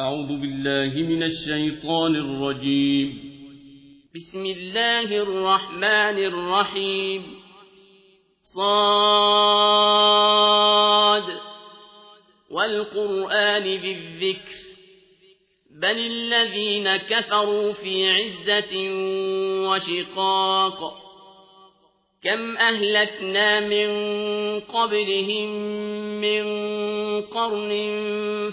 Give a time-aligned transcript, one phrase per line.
[0.00, 3.08] أعوذ بالله من الشيطان الرجيم.
[4.14, 7.22] بسم الله الرحمن الرحيم.
[8.54, 9.40] صاد.
[12.50, 14.58] والقرآن ذي الذكر.
[15.82, 18.92] بل الذين كفروا في عزة
[19.70, 21.00] وشقاق.
[22.22, 23.90] كم أهلكنا من
[24.60, 25.50] قبلهم
[26.20, 26.42] من
[27.20, 27.70] قرن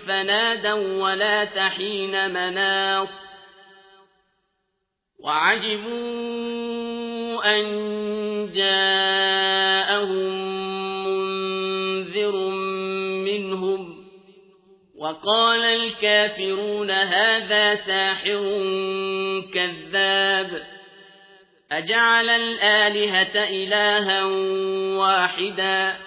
[0.08, 3.38] فنادوا ولا تحين مناص
[5.20, 6.38] وعجبوا
[7.60, 7.66] أن
[8.56, 10.34] جاءهم
[11.08, 12.36] منذر
[13.26, 13.98] منهم
[14.98, 18.64] وقال الكافرون هذا ساحر
[19.54, 20.68] كذاب
[21.72, 24.24] أجعل الآلهة إلها
[24.98, 26.07] واحدا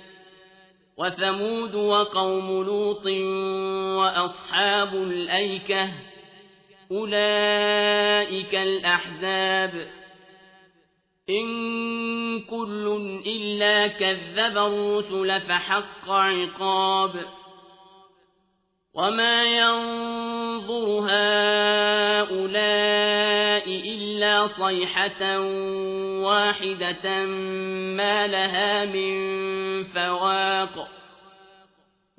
[1.01, 3.05] وثمود وقوم لوط
[3.97, 5.89] وأصحاب الأيكة
[6.91, 9.87] أولئك الأحزاب
[11.29, 17.25] إن كل إلا كذب الرسل فحق عقاب
[18.93, 22.41] وما ينظر هؤلاء
[23.67, 25.39] إلا صيحة
[26.21, 27.25] واحدة
[27.97, 29.31] ما لها من
[29.83, 30.90] فواق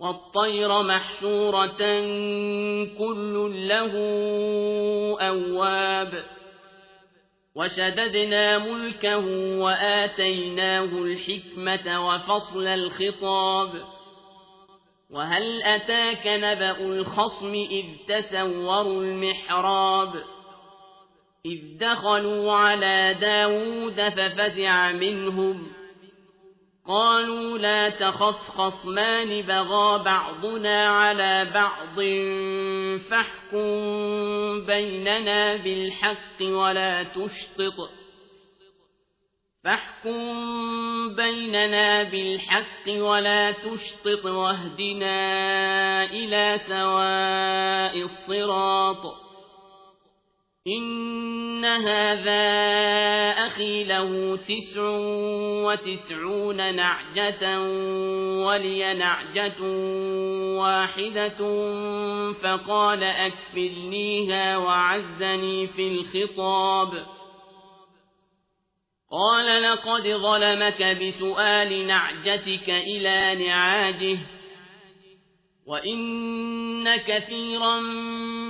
[0.00, 2.00] والطير محشورة
[2.98, 3.92] كل له
[5.20, 6.24] أواب.
[7.54, 9.18] وشددنا ملكه
[9.58, 13.70] وآتيناه الحكمة وفصل الخطاب.
[15.10, 20.14] وهل أتاك نبأ الخصم إذ تسوروا المحراب؟
[21.46, 25.77] إذ دخلوا على داود ففزع منهم.
[26.88, 32.00] قالوا لا تخف خصمان بغى بعضنا على بعض
[33.10, 37.90] فاحكم بيننا بالحق ولا تشطط.
[39.64, 40.24] فاحكم
[41.14, 45.14] بيننا بالحق ولا تشطط واهدنا
[46.04, 49.27] إلى سواء الصراط.
[50.66, 52.42] إن هذا
[53.46, 54.82] أخي له تسع
[55.64, 57.60] وتسعون نعجة
[58.46, 59.62] ولي نعجة
[60.58, 61.38] واحدة
[62.32, 67.06] فقال أكفلنيها وعزني في الخطاب
[69.10, 74.18] قال لقد ظلمك بسؤال نعجتك إلى نعاجه
[75.66, 77.80] وإن كثيرا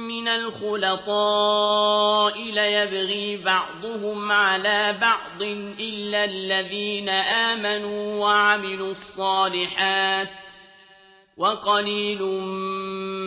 [0.09, 1.99] من الخلطاء
[2.39, 5.43] ليبغي بعضهم على بعض
[5.81, 10.29] إلا الذين آمنوا وعملوا الصالحات
[11.37, 12.23] وقليل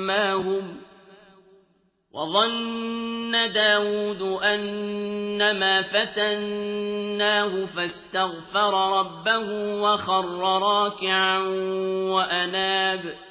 [0.05, 0.77] ما هم
[2.13, 10.25] وظن داود أنما فتناه فاستغفر ربه وخر
[10.61, 11.39] راكعا
[12.13, 13.30] وأناب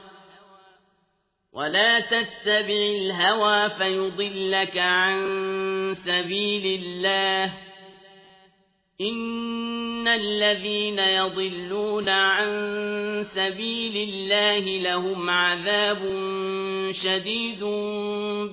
[1.53, 7.53] ولا تتبع الهوى فيضلك عن سبيل الله
[9.01, 12.49] إن الذين يضلون عن
[13.23, 15.99] سبيل الله لهم عذاب
[16.91, 17.63] شديد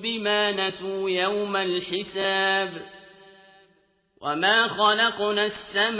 [0.01, 2.69] بما نسوا يوم الحساب
[4.21, 5.99] وما خلقنا السماء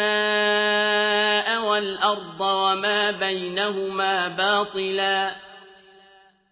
[1.69, 5.49] والأرض وما بينهما باطلا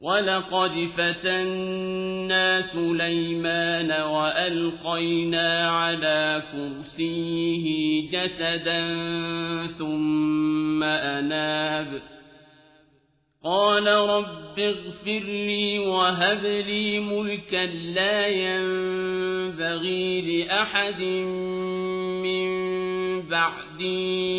[0.00, 7.66] ولقد فتنا سليمان وألقينا على كرسيه
[8.10, 8.86] جسدا
[9.66, 12.02] ثم أناب
[13.44, 21.02] قال رب اغفر لي وهب لي ملكا لا ينبغي لأحد
[22.22, 22.48] من
[23.28, 24.38] بعدي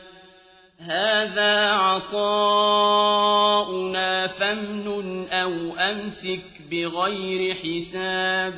[0.81, 2.27] هذا عطاؤنا
[4.27, 8.53] فامنن أو أمسك بغير حساب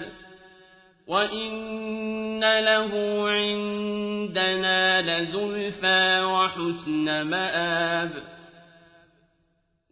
[1.08, 2.92] وإن له
[3.30, 8.12] عندنا لزلفى وحسن مآب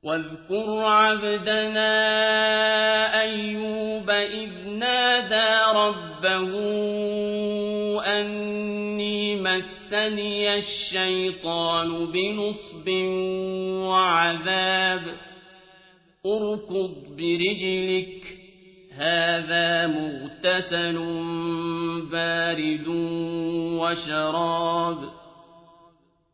[0.03, 1.91] واذكر عبدنا
[3.21, 6.51] أيوب إذ نادى ربه
[8.05, 8.60] أني
[9.91, 12.89] مسني الشيطان بنصب
[13.87, 15.01] وعذاب
[16.25, 18.37] اركض برجلك
[18.91, 20.97] هذا مغتسل
[22.11, 22.87] بارد
[23.81, 25.20] وشراب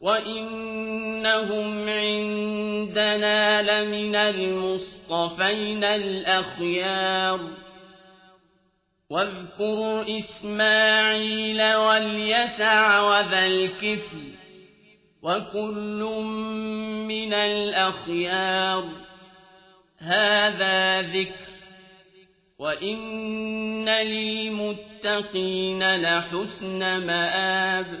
[0.00, 7.40] وإنهم عندنا لمن المصطفين الأخيار
[9.10, 14.34] واذكر إسماعيل واليسع وذا الكفل
[15.22, 16.00] وكل
[17.08, 18.84] من الأخيار
[19.98, 21.48] هذا ذكر
[22.58, 28.00] وإن للمتقين لحسن مآب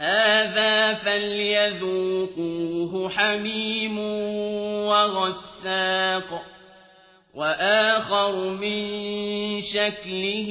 [0.00, 3.98] هذا فليذوقوه حميم
[4.88, 6.42] وغساق
[7.34, 8.80] وآخر من
[9.60, 10.50] شكله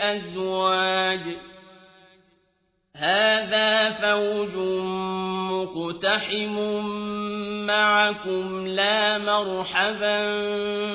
[0.00, 1.20] أزواج.
[2.96, 4.56] هذا فوج
[5.52, 6.56] مقتحم
[7.66, 10.26] معكم لا مرحبا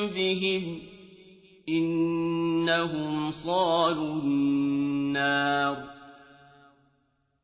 [0.05, 0.79] بهم
[1.69, 5.96] إنهم صالوا النار.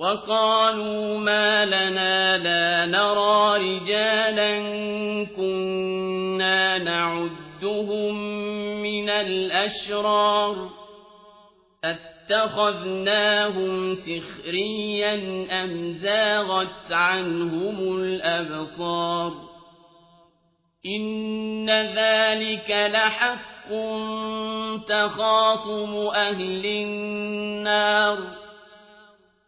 [0.00, 4.60] وقالوا ما لنا لا نرى رجالا
[5.36, 8.14] كنا نعدهم
[8.82, 10.68] من الأشرار
[12.30, 19.32] أتخذناهم سخريا أم زاغت عنهم الأبصار
[20.86, 23.70] إن ذلك لحق
[24.88, 28.39] تخاصم أهل النار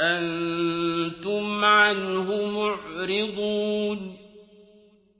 [0.00, 4.16] أنتم عنه معرضون.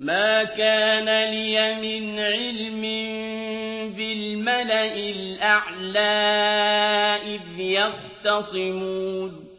[0.00, 2.80] ما كان لي من علم
[3.96, 6.00] بالملأ الأعلى
[7.26, 9.50] إذ يختصمون.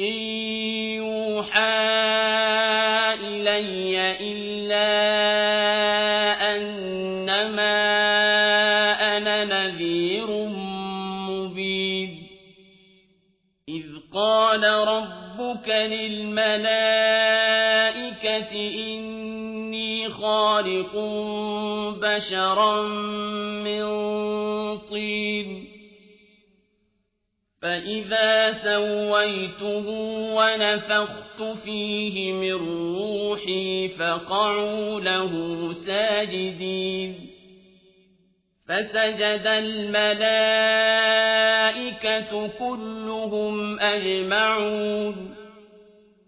[0.00, 0.14] إن
[0.96, 1.86] يوحى
[3.14, 5.15] إلي إلا
[16.36, 16.92] للملائكة
[18.94, 20.96] إني خالق
[22.02, 22.82] بشرا
[23.62, 23.86] من
[24.78, 25.68] طين.
[27.62, 29.88] فإذا سويته
[30.36, 32.52] ونفخت فيه من
[32.96, 35.32] روحي فقعوا له
[35.72, 37.30] ساجدين.
[38.68, 40.06] فسجد الملائكة
[42.46, 45.35] كلهم أجمعون.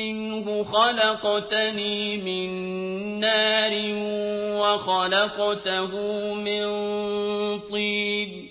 [0.00, 2.50] مِّنْهُ خَلَقْتَنِي مِن
[3.20, 3.72] نَّارٍ
[4.60, 5.90] وَخَلَقْتَهُ
[6.34, 6.66] مِن
[7.58, 8.48] طِينٍ.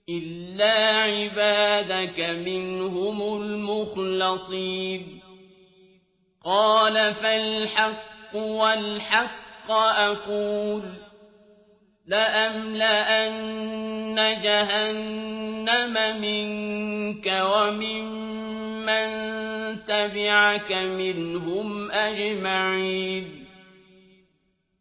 [0.10, 5.17] إِلَّا عِبَادَكَ مِنْهُمُ الْمُخْلَصِينَ.
[6.48, 10.84] قَالَ فَالْحَقُّ وَالْحَقَّ أَقُولُ
[12.08, 13.36] لَأَمْلَأَنَّ
[14.44, 19.08] جَهَنَّمَ مِنكَ وَمِمَّن
[19.88, 23.47] تَبِعَكَ مِنْهُمْ أَجْمَعِينَ